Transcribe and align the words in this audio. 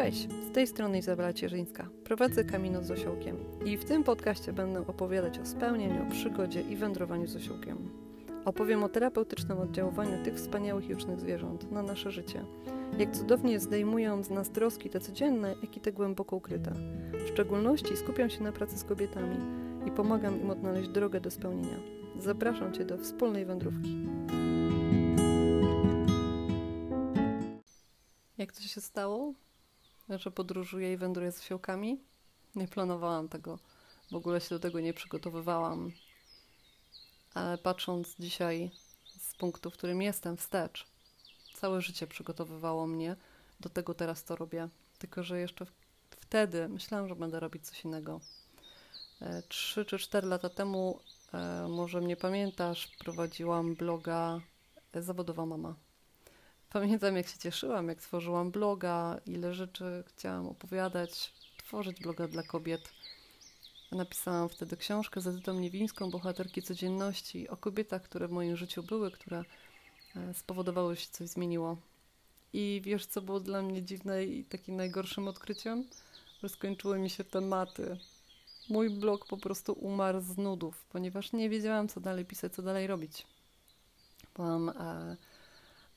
Cześć, 0.00 0.28
z 0.50 0.52
tej 0.52 0.66
strony 0.66 0.98
Izabela 0.98 1.32
Cierzyńska. 1.32 1.88
Prowadzę 2.04 2.44
Kamino 2.44 2.82
z 2.82 2.90
Osiołkiem 2.90 3.36
i 3.64 3.76
w 3.76 3.84
tym 3.84 4.04
podcaście 4.04 4.52
będę 4.52 4.86
opowiadać 4.86 5.38
o 5.38 5.46
spełnieniu, 5.46 6.10
przygodzie 6.10 6.60
i 6.60 6.76
wędrowaniu 6.76 7.26
z 7.26 7.36
Osiołkiem. 7.36 7.90
Opowiem 8.44 8.84
o 8.84 8.88
terapeutycznym 8.88 9.58
oddziaływaniu 9.58 10.24
tych 10.24 10.34
wspaniałych 10.34 10.88
jucznych 10.88 11.20
zwierząt 11.20 11.72
na 11.72 11.82
nasze 11.82 12.10
życie. 12.10 12.44
Jak 12.98 13.12
cudownie 13.12 13.60
zdejmują 13.60 14.22
z 14.22 14.30
nas 14.30 14.50
troski 14.50 14.90
te 14.90 15.00
codzienne, 15.00 15.54
jak 15.62 15.76
i 15.76 15.80
te 15.80 15.92
głęboko 15.92 16.36
ukryte. 16.36 16.72
W 17.12 17.28
szczególności 17.28 17.96
skupiam 17.96 18.30
się 18.30 18.42
na 18.42 18.52
pracy 18.52 18.78
z 18.78 18.84
kobietami 18.84 19.36
i 19.86 19.90
pomagam 19.90 20.40
im 20.40 20.50
odnaleźć 20.50 20.88
drogę 20.88 21.20
do 21.20 21.30
spełnienia. 21.30 21.78
Zapraszam 22.18 22.72
Cię 22.72 22.84
do 22.84 22.98
wspólnej 22.98 23.44
wędrówki. 23.44 24.06
Jak 28.38 28.52
to 28.52 28.60
się 28.60 28.80
stało? 28.80 29.34
Że 30.18 30.30
podróżuję 30.30 30.92
i 30.92 30.96
wędruję 30.96 31.32
z 31.32 31.38
osiołkami. 31.38 32.00
Nie 32.54 32.68
planowałam 32.68 33.28
tego, 33.28 33.58
w 34.10 34.14
ogóle 34.14 34.40
się 34.40 34.48
do 34.48 34.58
tego 34.58 34.80
nie 34.80 34.94
przygotowywałam. 34.94 35.92
Ale 37.34 37.58
patrząc 37.58 38.16
dzisiaj 38.18 38.70
z 39.18 39.34
punktu, 39.34 39.70
w 39.70 39.74
którym 39.74 40.02
jestem, 40.02 40.36
wstecz, 40.36 40.86
całe 41.54 41.80
życie 41.80 42.06
przygotowywało 42.06 42.86
mnie 42.86 43.16
do 43.60 43.68
tego, 43.68 43.94
teraz 43.94 44.24
to 44.24 44.36
robię. 44.36 44.68
Tylko, 44.98 45.22
że 45.22 45.40
jeszcze 45.40 45.66
wtedy 46.10 46.68
myślałam, 46.68 47.08
że 47.08 47.16
będę 47.16 47.40
robić 47.40 47.66
coś 47.66 47.84
innego. 47.84 48.20
E, 49.20 49.42
trzy 49.42 49.84
czy 49.84 49.98
cztery 49.98 50.28
lata 50.28 50.48
temu, 50.48 51.00
e, 51.34 51.68
może 51.68 52.00
mnie 52.00 52.16
pamiętasz, 52.16 52.86
prowadziłam 52.98 53.74
bloga 53.74 54.40
Zawodowa 54.94 55.46
Mama. 55.46 55.74
Pamiętam, 56.72 57.16
jak 57.16 57.28
się 57.28 57.38
cieszyłam, 57.38 57.88
jak 57.88 58.02
tworzyłam 58.02 58.50
bloga, 58.50 59.20
ile 59.26 59.54
rzeczy 59.54 60.04
chciałam 60.06 60.48
opowiadać, 60.48 61.32
tworzyć 61.56 62.00
bloga 62.00 62.28
dla 62.28 62.42
kobiet. 62.42 62.90
Napisałam 63.92 64.48
wtedy 64.48 64.76
książkę 64.76 65.20
z 65.20 65.26
Edytą 65.26 65.54
Niewińską, 65.54 66.10
Bohaterki 66.10 66.62
Codzienności, 66.62 67.48
o 67.48 67.56
kobietach, 67.56 68.02
które 68.02 68.28
w 68.28 68.30
moim 68.30 68.56
życiu 68.56 68.82
były, 68.82 69.10
które 69.10 69.44
e, 70.16 70.34
spowodowały, 70.34 70.94
że 70.94 71.00
się 71.00 71.08
coś 71.10 71.28
zmieniło. 71.28 71.76
I 72.52 72.80
wiesz, 72.84 73.06
co 73.06 73.22
było 73.22 73.40
dla 73.40 73.62
mnie 73.62 73.82
dziwne 73.82 74.24
i 74.24 74.44
takim 74.44 74.76
najgorszym 74.76 75.28
odkryciem? 75.28 75.84
Że 76.42 76.48
skończyły 76.48 76.98
mi 76.98 77.10
się 77.10 77.24
tematy. 77.24 77.98
Mój 78.68 78.90
blog 78.90 79.26
po 79.26 79.36
prostu 79.36 79.72
umarł 79.72 80.20
z 80.20 80.38
nudów, 80.38 80.84
ponieważ 80.84 81.32
nie 81.32 81.50
wiedziałam, 81.50 81.88
co 81.88 82.00
dalej 82.00 82.24
pisać, 82.24 82.54
co 82.54 82.62
dalej 82.62 82.86
robić. 82.86 83.26
Byłam... 84.36 84.68
E, 84.68 85.16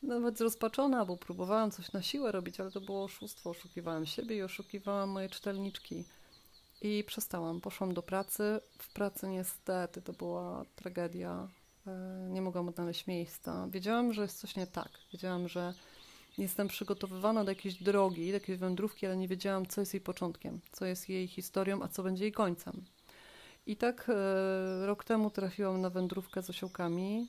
nawet 0.03 0.37
zrozpaczona, 0.37 1.05
bo 1.05 1.17
próbowałam 1.17 1.71
coś 1.71 1.91
na 1.91 2.01
siłę 2.01 2.31
robić, 2.31 2.59
ale 2.59 2.71
to 2.71 2.81
było 2.81 3.03
oszustwo. 3.03 3.49
Oszukiwałam 3.49 4.05
siebie 4.05 4.35
i 4.35 4.41
oszukiwałam 4.41 5.09
moje 5.09 5.29
czytelniczki. 5.29 6.05
I 6.81 7.03
przestałam. 7.07 7.61
Poszłam 7.61 7.93
do 7.93 8.03
pracy. 8.03 8.59
W 8.77 8.93
pracy 8.93 9.27
niestety 9.27 10.01
to 10.01 10.13
była 10.13 10.65
tragedia. 10.75 11.47
E, 11.87 12.27
nie 12.29 12.41
mogłam 12.41 12.67
odnaleźć 12.69 13.07
miejsca. 13.07 13.67
Wiedziałam, 13.71 14.13
że 14.13 14.21
jest 14.21 14.39
coś 14.39 14.55
nie 14.55 14.67
tak. 14.67 14.89
Wiedziałam, 15.11 15.47
że 15.47 15.73
jestem 16.37 16.67
przygotowywana 16.67 17.43
do 17.43 17.51
jakiejś 17.51 17.83
drogi, 17.83 18.27
do 18.27 18.33
jakiejś 18.33 18.59
wędrówki, 18.59 19.05
ale 19.05 19.17
nie 19.17 19.27
wiedziałam, 19.27 19.65
co 19.65 19.81
jest 19.81 19.93
jej 19.93 20.01
początkiem, 20.01 20.59
co 20.71 20.85
jest 20.85 21.09
jej 21.09 21.27
historią, 21.27 21.83
a 21.83 21.87
co 21.87 22.03
będzie 22.03 22.23
jej 22.23 22.31
końcem. 22.31 22.85
I 23.65 23.75
tak 23.75 24.09
e, 24.09 24.85
rok 24.85 25.03
temu 25.03 25.29
trafiłam 25.29 25.81
na 25.81 25.89
wędrówkę 25.89 26.43
z 26.43 26.49
osiołkami, 26.49 27.27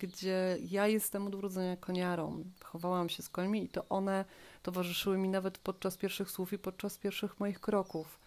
gdzie 0.00 0.58
ja 0.60 0.86
jestem 0.86 1.26
od 1.26 1.34
urodzenia 1.34 1.76
koniarą. 1.76 2.44
Chowałam 2.64 3.08
się 3.08 3.22
z 3.22 3.28
końmi 3.28 3.64
i 3.64 3.68
to 3.68 3.88
one 3.88 4.24
towarzyszyły 4.62 5.18
mi 5.18 5.28
nawet 5.28 5.58
podczas 5.58 5.96
pierwszych 5.96 6.30
słów 6.30 6.52
i 6.52 6.58
podczas 6.58 6.98
pierwszych 6.98 7.40
moich 7.40 7.60
kroków. 7.60 8.18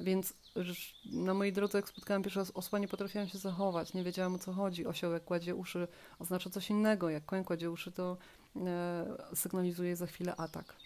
Więc 0.00 0.34
na 1.12 1.34
mojej 1.34 1.52
drodze, 1.52 1.78
jak 1.78 1.88
spotkałam 1.88 2.22
pierwszy 2.22 2.38
raz 2.38 2.50
osła, 2.50 2.78
nie 2.78 2.88
potrafiłam 2.88 3.28
się 3.28 3.38
zachować, 3.38 3.94
nie 3.94 4.04
wiedziałam 4.04 4.34
o 4.34 4.38
co 4.38 4.52
chodzi. 4.52 4.86
Osioł, 4.86 5.12
jak 5.12 5.24
kładzie 5.24 5.54
uszy, 5.54 5.88
oznacza 6.18 6.50
coś 6.50 6.70
innego. 6.70 7.10
Jak 7.10 7.24
koń 7.24 7.44
kładzie 7.44 7.70
uszy, 7.70 7.92
to 7.92 8.16
e, 8.56 9.06
sygnalizuje 9.34 9.96
za 9.96 10.06
chwilę 10.06 10.36
atak. 10.36 10.76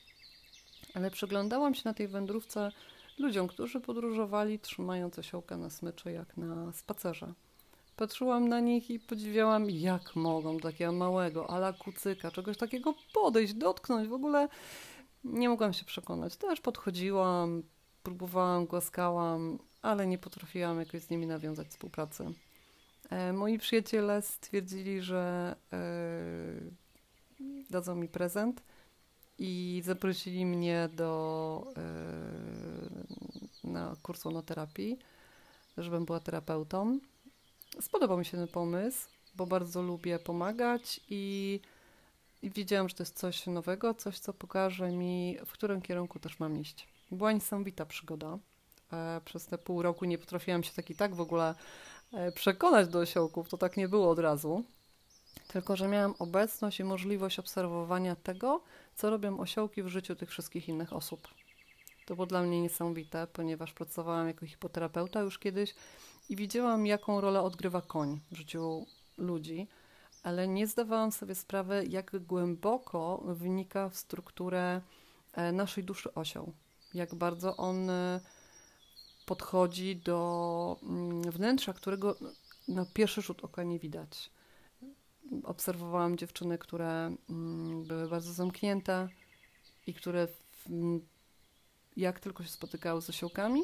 Ale 0.95 1.11
przyglądałam 1.11 1.75
się 1.75 1.83
na 1.85 1.95
tej 1.95 2.09
wędrówce 2.09 2.73
ludziom, 3.19 3.49
którzy 3.49 3.81
podróżowali 3.81 4.59
trzymając 4.59 5.19
osiołka 5.19 5.57
na 5.57 5.71
smyczy 5.71 6.13
jak 6.13 6.37
na 6.37 6.73
spacerze. 6.73 7.35
Patrzyłam 7.99 8.49
na 8.49 8.61
nich 8.61 8.91
i 8.91 9.01
podziwiałam, 9.01 9.71
jak 9.71 10.17
mogą 10.17 10.59
takiego 10.59 10.93
małego, 10.93 11.51
ala 11.51 11.73
kucyka, 11.73 12.31
czegoś 12.31 12.57
takiego 12.57 12.95
podejść, 13.15 13.55
dotknąć. 13.55 14.09
W 14.09 14.13
ogóle 14.13 14.49
nie 15.25 15.49
mogłam 15.49 15.73
się 15.73 15.85
przekonać. 15.85 16.37
Też 16.37 16.61
podchodziłam, 16.61 17.63
próbowałam, 18.03 18.67
głaskałam, 18.67 19.59
ale 19.83 20.07
nie 20.07 20.19
potrafiłam 20.19 20.79
jakoś 20.79 21.03
z 21.03 21.11
nimi 21.11 21.27
nawiązać 21.27 21.69
współpracy. 21.69 22.25
E, 23.11 23.33
moi 23.33 23.59
przyjaciele 23.59 24.23
stwierdzili, 24.23 25.03
że 25.03 25.57
e, 25.73 25.79
dadzą 27.71 27.95
mi 27.95 28.09
prezent 28.09 28.63
i 29.39 29.83
zaprosili 29.85 30.47
mnie 30.47 30.89
do 30.93 31.73
e, 31.77 33.69
na 33.69 33.97
kursu 34.03 34.43
terapii, 34.43 34.99
żebym 35.79 36.05
była 36.05 36.21
terapeutą. 36.21 36.99
Spodobał 37.81 38.19
mi 38.19 38.25
się 38.25 38.37
ten 38.37 38.49
pomysł, 38.49 39.09
bo 39.35 39.47
bardzo 39.47 39.83
lubię 39.83 40.19
pomagać 40.19 41.01
i, 41.09 41.61
i 42.43 42.51
wiedziałam, 42.51 42.89
że 42.89 42.95
to 42.95 43.03
jest 43.03 43.19
coś 43.19 43.47
nowego, 43.47 43.95
coś, 43.95 44.19
co 44.19 44.33
pokaże 44.33 44.91
mi, 44.91 45.37
w 45.47 45.53
którym 45.53 45.83
kierunku 45.83 46.19
też 46.19 46.41
mam 46.41 46.61
iść. 46.61 46.89
Była 47.11 47.33
niesamowita 47.33 47.87
przygoda. 47.87 48.39
E, 48.93 49.21
przez 49.25 49.47
te 49.47 49.59
pół 49.59 49.83
roku 49.83 50.05
nie 50.05 50.19
potrafiłam 50.19 50.63
się 50.63 50.73
tak 50.73 50.91
i 50.91 50.95
tak 50.95 51.15
w 51.15 51.21
ogóle 51.21 51.55
e, 52.13 52.33
przekonać 52.33 52.89
do 52.89 52.99
osiołków, 52.99 53.49
to 53.49 53.59
tak 53.59 53.77
nie 53.77 53.89
było 53.89 54.11
od 54.11 54.19
razu. 54.19 54.65
Tylko, 55.49 55.77
że 55.77 55.89
miałam 55.89 56.15
obecność 56.19 56.81
i 56.81 56.85
możliwość 56.85 57.39
obserwowania 57.39 58.17
tego, 58.17 58.63
co 58.95 59.11
robią 59.11 59.41
osiołki 59.41 59.83
w 59.83 59.89
życiu 59.89 60.17
tych 60.17 60.31
wszystkich 60.31 60.69
innych 60.69 60.93
osób. 60.93 61.29
To 62.07 62.15
było 62.15 62.27
dla 62.27 62.43
mnie 62.43 62.63
niesamowite, 62.63 63.27
ponieważ 63.27 63.73
pracowałam 63.73 64.27
jako 64.27 64.47
hipoterapeuta 64.47 65.21
już 65.21 65.39
kiedyś 65.39 65.75
i 66.29 66.37
widziałam, 66.37 66.87
jaką 66.87 67.21
rolę 67.21 67.43
odgrywa 67.43 67.83
koń 67.83 68.21
w 68.31 68.37
życiu 68.37 68.87
ludzi, 69.17 69.69
ale 70.23 70.49
nie 70.49 70.67
zdawałam 70.67 71.13
sobie 71.13 71.35
sprawy, 71.35 71.85
jak 71.89 72.19
głęboko 72.27 73.23
wnika 73.27 73.89
w 73.89 73.97
strukturę 73.97 74.81
e, 75.33 75.53
naszej 75.53 75.85
duszy 75.85 76.15
osioł. 76.15 76.53
Jak 76.95 77.15
bardzo 77.15 77.57
on 77.57 77.91
e, 77.91 78.21
podchodzi 79.27 79.97
do 79.97 80.77
mm, 80.83 81.23
wnętrza, 81.23 81.73
którego 81.73 82.17
na 82.69 82.87
pierwszy 82.95 83.23
rzut 83.23 83.45
oka 83.45 83.63
nie 83.63 83.79
widać. 83.79 84.31
Obserwowałam 85.45 86.17
dziewczyny, 86.17 86.59
które 86.59 87.17
mm, 87.31 87.85
były 87.85 88.09
bardzo 88.09 88.33
zamknięte 88.33 89.09
i 89.87 89.95
które 89.95 90.29
jak 91.97 92.21
tylko 92.21 92.43
się 92.43 92.49
spotykały 92.49 93.03
z 93.03 93.11
osiołkami, 93.11 93.63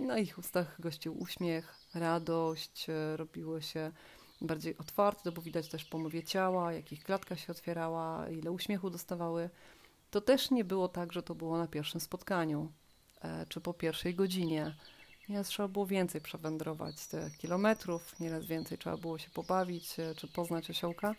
na 0.00 0.18
ich 0.18 0.38
ustach 0.38 0.80
gościł 0.80 1.18
uśmiech, 1.22 1.74
radość, 1.94 2.86
e, 2.90 3.16
robiło 3.16 3.60
się 3.60 3.92
bardziej 4.40 4.78
otwarte, 4.78 5.32
bo 5.32 5.42
widać 5.42 5.68
też 5.68 5.84
po 5.84 5.98
mowie 5.98 6.22
ciała, 6.22 6.72
jak 6.72 6.92
ich 6.92 7.04
klatka 7.04 7.36
się 7.36 7.52
otwierała, 7.52 8.28
ile 8.28 8.50
uśmiechu 8.50 8.90
dostawały. 8.90 9.50
To 10.10 10.20
też 10.20 10.50
nie 10.50 10.64
było 10.64 10.88
tak, 10.88 11.12
że 11.12 11.22
to 11.22 11.34
było 11.34 11.58
na 11.58 11.66
pierwszym 11.66 12.00
spotkaniu, 12.00 12.72
e, 13.22 13.46
czy 13.48 13.60
po 13.60 13.74
pierwszej 13.74 14.14
godzinie. 14.14 14.76
Nieraz 15.28 15.48
trzeba 15.48 15.68
było 15.68 15.86
więcej 15.86 16.20
przewędrować 16.20 17.06
te 17.06 17.30
kilometrów, 17.38 18.20
nieraz 18.20 18.46
więcej 18.46 18.78
trzeba 18.78 18.96
było 18.96 19.18
się 19.18 19.30
pobawić, 19.30 20.00
e, 20.00 20.14
czy 20.14 20.28
poznać 20.28 20.70
osiołka, 20.70 21.14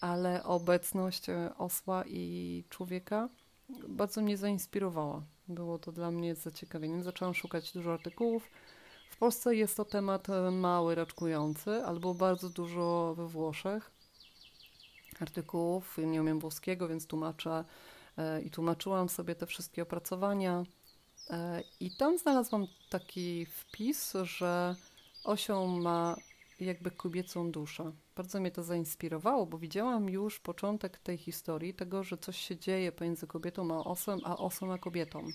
ale 0.00 0.44
obecność 0.44 1.26
osła 1.58 2.04
i 2.06 2.64
człowieka 2.68 3.28
bardzo 3.88 4.20
mnie 4.20 4.36
zainspirowała. 4.36 5.22
Było 5.48 5.78
to 5.78 5.92
dla 5.92 6.10
mnie 6.10 6.34
zaciekawieniem. 6.34 7.02
Zaczęłam 7.02 7.34
szukać 7.34 7.72
dużo 7.72 7.92
artykułów. 7.92 8.50
W 9.10 9.16
Polsce 9.16 9.56
jest 9.56 9.76
to 9.76 9.84
temat 9.84 10.28
e, 10.28 10.50
mały, 10.50 10.94
raczkujący, 10.94 11.70
albo 11.70 12.14
bardzo 12.14 12.50
dużo 12.50 13.14
we 13.16 13.28
Włoszech 13.28 13.90
artykułów. 15.20 15.98
Nie 15.98 16.20
umiem 16.20 16.38
włoskiego, 16.38 16.88
więc 16.88 17.06
tłumaczę 17.06 17.64
e, 18.18 18.42
i 18.42 18.50
tłumaczyłam 18.50 19.08
sobie 19.08 19.34
te 19.34 19.46
wszystkie 19.46 19.82
opracowania. 19.82 20.64
E, 21.30 21.62
I 21.80 21.96
tam 21.96 22.18
znalazłam 22.18 22.66
taki 22.90 23.46
wpis, 23.46 24.12
że 24.22 24.76
osioł 25.24 25.68
ma 25.68 26.16
jakby 26.60 26.90
kobiecą 26.90 27.50
duszę. 27.50 27.92
Bardzo 28.16 28.40
mnie 28.40 28.50
to 28.50 28.62
zainspirowało, 28.62 29.46
bo 29.46 29.58
widziałam 29.58 30.08
już 30.08 30.40
początek 30.40 30.98
tej 30.98 31.18
historii, 31.18 31.74
tego, 31.74 32.04
że 32.04 32.18
coś 32.18 32.36
się 32.36 32.56
dzieje 32.56 32.92
pomiędzy 32.92 33.26
kobietą 33.26 33.74
a 33.74 33.84
osłem, 33.84 34.20
a 34.24 34.36
osłem 34.36 34.70
a 34.70 34.78
kobietą. 34.78 35.28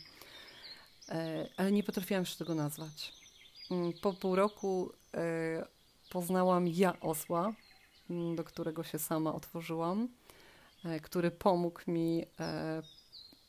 E, 1.09 1.47
ale 1.57 1.71
nie 1.71 1.83
potrafiłam 1.83 2.21
jeszcze 2.21 2.37
tego 2.37 2.55
nazwać. 2.55 3.13
Mm, 3.71 3.93
po 4.01 4.13
pół 4.13 4.35
roku 4.35 4.91
e, 5.13 5.65
poznałam 6.09 6.67
ja 6.67 6.99
osła, 6.99 7.53
mm, 8.09 8.35
do 8.35 8.43
którego 8.43 8.83
się 8.83 8.99
sama 8.99 9.33
otworzyłam, 9.33 10.07
e, 10.85 10.99
który 10.99 11.31
pomógł 11.31 11.79
mi 11.87 12.25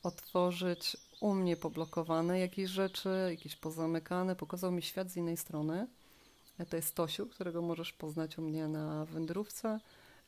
otworzyć 0.03 0.97
u 1.20 1.35
mnie 1.35 1.56
poblokowane 1.56 2.41
jakieś 2.41 2.70
rzeczy, 2.70 3.09
jakieś 3.31 3.56
pozamykane. 3.56 4.37
Pokazał 4.37 4.73
mi 4.73 4.82
świat 4.82 5.11
z 5.11 5.17
innej 5.17 5.37
strony. 5.37 5.87
To 6.71 6.77
jest 6.77 6.95
Tosiu, 6.95 7.27
którego 7.27 7.62
możesz 7.62 7.93
poznać 7.93 8.39
u 8.39 8.43
mnie 8.43 8.69
na 8.69 9.05
wędrówce 9.05 9.81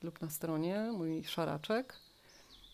lub 0.02 0.20
na 0.20 0.30
stronie, 0.30 0.92
mój 0.92 1.24
szaraczek. 1.24 1.96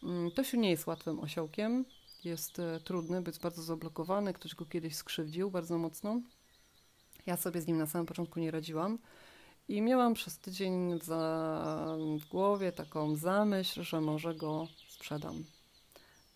Mm, 0.02 0.31
Tosiu 0.31 0.56
nie 0.56 0.70
jest 0.70 0.87
łatwym 0.87 1.20
osiołkiem, 1.20 1.84
jest 2.25 2.58
e, 2.58 2.81
trudny, 2.81 3.22
jest 3.26 3.40
bardzo 3.40 3.62
zablokowany, 3.62 4.32
ktoś 4.32 4.54
go 4.54 4.66
kiedyś 4.66 4.96
skrzywdził 4.96 5.50
bardzo 5.50 5.78
mocno. 5.78 6.20
Ja 7.26 7.37
sobie 7.37 7.60
z 7.60 7.66
nim 7.66 7.78
na 7.78 7.87
samym 7.87 8.06
początku 8.06 8.40
nie 8.40 8.50
radziłam 8.50 8.99
i 9.69 9.82
miałam 9.82 10.14
przez 10.14 10.38
tydzień 10.38 11.00
za, 11.02 11.96
w 12.20 12.28
głowie 12.28 12.72
taką 12.72 13.16
zamyśl, 13.16 13.82
że 13.82 14.00
może 14.00 14.34
go 14.34 14.69
sprzedam. 14.88 15.44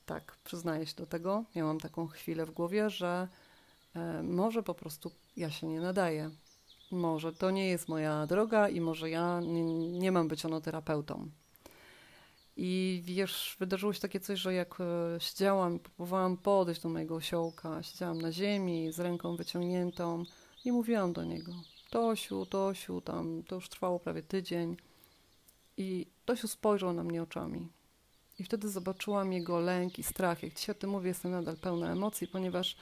Tak, 0.06 0.36
przyznaję 0.44 0.86
się 0.86 0.94
do 0.94 1.06
tego. 1.06 1.44
Miałam 1.54 1.80
taką 1.80 2.06
chwilę 2.06 2.46
w 2.46 2.50
głowie, 2.50 2.90
że 2.90 3.28
e, 3.94 4.22
może 4.22 4.62
po 4.62 4.74
prostu 4.74 5.10
ja 5.36 5.50
się 5.50 5.66
nie 5.66 5.80
nadaję. 5.80 6.30
Może 6.90 7.32
to 7.32 7.50
nie 7.50 7.68
jest 7.68 7.88
moja 7.88 8.26
droga 8.26 8.68
i 8.68 8.80
może 8.80 9.10
ja 9.10 9.40
nie, 9.40 9.64
nie 9.98 10.12
mam 10.12 10.28
być 10.28 10.44
onoterapeutą. 10.44 11.30
I 12.56 13.02
wiesz, 13.04 13.56
wydarzyło 13.60 13.92
się 13.92 14.00
takie 14.00 14.20
coś, 14.20 14.40
że 14.40 14.54
jak 14.54 14.78
e, 14.80 15.20
siedziałam, 15.20 15.78
próbowałam 15.78 16.36
podejść 16.36 16.80
do 16.80 16.88
mojego 16.88 17.14
osiołka, 17.14 17.82
siedziałam 17.82 18.20
na 18.20 18.32
ziemi 18.32 18.92
z 18.92 19.00
ręką 19.00 19.36
wyciągniętą 19.36 20.24
i 20.64 20.72
mówiłam 20.72 21.12
do 21.12 21.24
niego: 21.24 21.52
Tosiu, 21.90 22.46
Tosiu, 22.46 23.00
tam 23.00 23.42
to 23.48 23.54
już 23.54 23.68
trwało 23.68 24.00
prawie 24.00 24.22
tydzień. 24.22 24.76
I 25.76 26.06
Tosiu 26.24 26.48
spojrzał 26.48 26.92
na 26.92 27.04
mnie 27.04 27.22
oczami. 27.22 27.68
I 28.38 28.44
wtedy 28.44 28.68
zobaczyłam 28.68 29.32
jego 29.32 29.60
lęk 29.60 29.98
i 29.98 30.02
strach. 30.02 30.42
Jak 30.42 30.54
dzisiaj 30.54 30.76
o 30.76 30.78
tym 30.78 30.90
mówię, 30.90 31.08
jestem 31.08 31.30
nadal 31.30 31.56
pełna 31.56 31.92
emocji, 31.92 32.28
ponieważ 32.28 32.76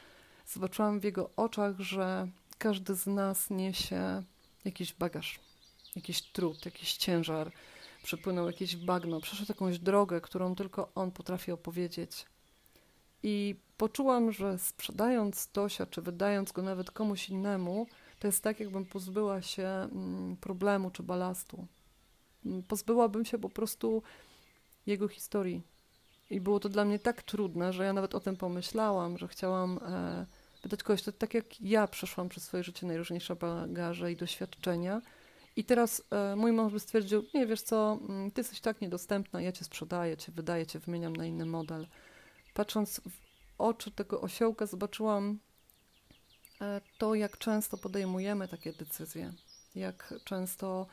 zobaczyłam 0.46 1.00
w 1.00 1.04
jego 1.04 1.30
oczach, 1.36 1.80
że 1.80 2.28
każdy 2.64 2.94
z 2.94 3.06
nas 3.06 3.50
niesie 3.50 4.22
jakiś 4.64 4.92
bagaż, 4.92 5.40
jakiś 5.96 6.22
trud, 6.22 6.64
jakiś 6.64 6.96
ciężar 6.96 7.52
przepłynął 8.02 8.46
jakieś 8.46 8.76
bagno, 8.76 9.20
przeszedł 9.20 9.52
jakąś 9.52 9.78
drogę, 9.78 10.20
którą 10.20 10.54
tylko 10.54 10.92
on 10.94 11.10
potrafi 11.10 11.52
opowiedzieć. 11.52 12.26
I 13.22 13.54
poczułam, 13.76 14.32
że 14.32 14.58
sprzedając 14.58 15.48
Tosia, 15.48 15.86
czy 15.86 16.02
wydając 16.02 16.52
go 16.52 16.62
nawet 16.62 16.90
komuś 16.90 17.28
innemu, 17.28 17.86
to 18.18 18.26
jest 18.28 18.42
tak, 18.42 18.60
jakbym 18.60 18.86
pozbyła 18.86 19.42
się 19.42 19.66
mm, 19.66 20.36
problemu 20.36 20.90
czy 20.90 21.02
balastu. 21.02 21.66
Mm, 22.46 22.62
pozbyłabym 22.62 23.24
się 23.24 23.38
po 23.38 23.50
prostu 23.50 24.02
jego 24.86 25.08
historii. 25.08 25.62
I 26.30 26.40
było 26.40 26.60
to 26.60 26.68
dla 26.68 26.84
mnie 26.84 26.98
tak 26.98 27.22
trudne, 27.22 27.72
że 27.72 27.84
ja 27.84 27.92
nawet 27.92 28.14
o 28.14 28.20
tym 28.20 28.36
pomyślałam, 28.36 29.18
że 29.18 29.28
chciałam 29.28 29.80
e, 29.82 30.26
wydać 30.64 30.82
kogoś, 30.82 31.02
to 31.02 31.12
tak 31.12 31.34
jak 31.34 31.60
ja 31.60 31.86
przeszłam 31.86 32.28
przez 32.28 32.44
swoje 32.44 32.64
życie 32.64 32.86
najróżniejsze 32.86 33.36
bagaże 33.36 34.12
i 34.12 34.16
doświadczenia, 34.16 35.02
i 35.56 35.64
teraz 35.64 36.02
e, 36.10 36.36
mój 36.36 36.52
mąż 36.52 36.72
by 36.72 36.80
stwierdził, 36.80 37.24
nie 37.34 37.46
wiesz 37.46 37.62
co, 37.62 37.98
mm, 38.08 38.30
ty 38.30 38.40
jesteś 38.40 38.60
tak 38.60 38.80
niedostępna, 38.80 39.40
ja 39.40 39.52
cię 39.52 39.64
sprzedaję, 39.64 40.16
cię 40.16 40.32
wydaję, 40.32 40.66
cię 40.66 40.78
wymieniam 40.78 41.16
na 41.16 41.26
inny 41.26 41.46
model. 41.46 41.86
Patrząc 42.54 43.00
w 43.00 43.24
oczy 43.58 43.90
tego 43.90 44.20
osiołka, 44.20 44.66
zobaczyłam 44.66 45.38
e, 46.60 46.80
to, 46.98 47.14
jak 47.14 47.38
często 47.38 47.78
podejmujemy 47.78 48.48
takie 48.48 48.72
decyzje, 48.72 49.32
jak 49.74 50.14
często 50.24 50.86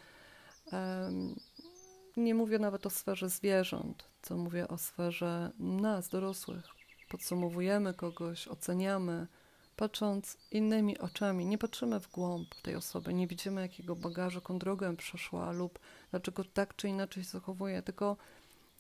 nie 2.17 2.35
mówię 2.35 2.59
nawet 2.59 2.85
o 2.85 2.89
sferze 2.89 3.29
zwierząt, 3.29 4.03
co 4.21 4.37
mówię 4.37 4.67
o 4.67 4.77
sferze 4.77 5.51
nas, 5.59 6.09
dorosłych. 6.09 6.65
Podsumowujemy 7.09 7.93
kogoś, 7.93 8.47
oceniamy, 8.47 9.27
patrząc 9.75 10.37
innymi 10.51 10.97
oczami, 10.97 11.45
nie 11.45 11.57
patrzymy 11.57 11.99
w 11.99 12.11
głąb 12.11 12.55
tej 12.61 12.75
osoby, 12.75 13.13
nie 13.13 13.27
widzimy 13.27 13.61
jakiego 13.61 13.95
bagażu, 13.95 14.37
jaką 14.37 14.59
drogę 14.59 14.97
przeszła 14.97 15.51
lub 15.51 15.79
dlaczego 16.11 16.43
tak 16.43 16.75
czy 16.75 16.87
inaczej 16.87 17.23
się 17.23 17.29
zachowuje, 17.29 17.81
tylko 17.81 18.17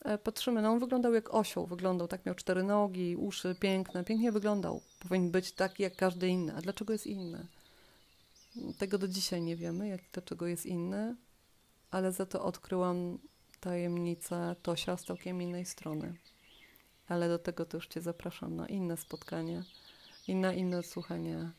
e, 0.01 0.17
patrzymy, 0.17 0.61
no 0.61 0.71
on 0.71 0.79
wyglądał 0.79 1.13
jak 1.13 1.33
osioł, 1.33 1.67
wyglądał 1.67 2.07
tak, 2.07 2.25
miał 2.25 2.35
cztery 2.35 2.63
nogi, 2.63 3.15
uszy 3.15 3.55
piękne, 3.55 4.03
pięknie 4.03 4.31
wyglądał, 4.31 4.81
powinien 4.99 5.31
być 5.31 5.51
taki 5.51 5.83
jak 5.83 5.95
każdy 5.95 6.27
inny, 6.27 6.55
a 6.55 6.61
dlaczego 6.61 6.93
jest 6.93 7.07
inny? 7.07 7.47
Tego 8.77 8.97
do 8.97 9.07
dzisiaj 9.07 9.41
nie 9.41 9.55
wiemy, 9.55 9.87
jak 9.87 10.01
dlaczego 10.13 10.47
jest 10.47 10.65
inny, 10.65 11.15
ale 11.91 12.11
za 12.11 12.25
to 12.25 12.43
odkryłam 12.43 13.19
tajemnicę 13.59 14.55
Tosia 14.61 14.97
z 14.97 15.03
całkiem 15.03 15.41
innej 15.41 15.65
strony. 15.65 16.13
Ale 17.07 17.29
do 17.29 17.39
tego 17.39 17.65
to 17.65 17.77
już 17.77 17.87
Cię 17.87 18.01
zapraszam 18.01 18.55
na 18.55 18.67
inne 18.67 18.97
spotkanie 18.97 19.63
i 20.31 20.35
na 20.35 20.53
inne 20.53 20.83
słuchanie 20.83 21.51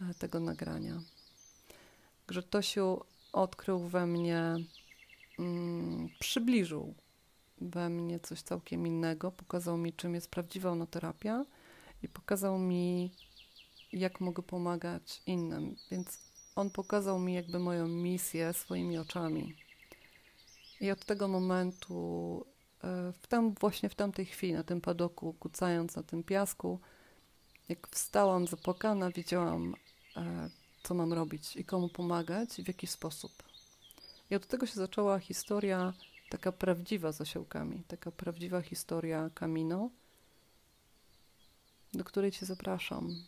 e, 0.00 0.14
tego 0.14 0.40
nagrania. 0.40 1.02
Że 2.28 2.42
Tosiu 2.42 3.00
odkrył 3.32 3.78
we 3.78 4.06
mnie, 4.06 4.56
mm, 5.38 6.08
przybliżył 6.20 6.94
we 7.60 7.88
mnie 7.88 8.20
coś 8.20 8.42
całkiem 8.42 8.86
innego, 8.86 9.32
pokazał 9.32 9.76
mi, 9.76 9.92
czym 9.92 10.14
jest 10.14 10.30
prawdziwa 10.30 10.70
onoterapia 10.70 11.44
i 12.02 12.08
pokazał 12.08 12.58
mi, 12.58 13.10
jak 13.92 14.20
mogę 14.20 14.42
pomagać 14.42 15.22
innym. 15.26 15.76
Więc 15.90 16.18
on 16.56 16.70
pokazał 16.70 17.18
mi 17.18 17.34
jakby 17.34 17.58
moją 17.58 17.88
misję 17.88 18.52
swoimi 18.52 18.98
oczami. 18.98 19.56
I 20.80 20.90
od 20.90 21.04
tego 21.04 21.28
momentu, 21.28 22.46
e, 22.84 23.12
w 23.22 23.26
tam, 23.26 23.54
właśnie 23.54 23.88
w 23.88 23.94
tamtej 23.94 24.26
chwili, 24.26 24.52
na 24.52 24.64
tym 24.64 24.80
padoku, 24.80 25.32
kucając 25.32 25.96
na 25.96 26.02
tym 26.02 26.24
piasku, 26.24 26.80
jak 27.70 27.88
wstałam 27.88 28.46
zapłakana, 28.46 29.10
wiedziałam, 29.10 29.74
e, 30.16 30.50
co 30.82 30.94
mam 30.94 31.12
robić 31.12 31.56
i 31.56 31.64
komu 31.64 31.88
pomagać 31.88 32.58
i 32.58 32.62
w 32.62 32.68
jaki 32.68 32.86
sposób. 32.86 33.42
I 34.30 34.34
od 34.34 34.46
tego 34.46 34.66
się 34.66 34.74
zaczęła 34.74 35.18
historia 35.18 35.92
taka 36.30 36.52
prawdziwa 36.52 37.12
z 37.12 37.20
osiołkami, 37.20 37.82
taka 37.88 38.10
prawdziwa 38.10 38.62
historia 38.62 39.30
Camino, 39.34 39.90
do 41.94 42.04
której 42.04 42.32
Cię 42.32 42.46
zapraszam. 42.46 43.24